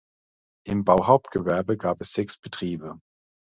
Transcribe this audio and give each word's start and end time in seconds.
Im 0.65 0.83
Bauhauptgewerbe 0.83 1.77
gab 1.77 2.01
es 2.01 2.13
sechs 2.13 2.35
Betriebe. 2.35 2.99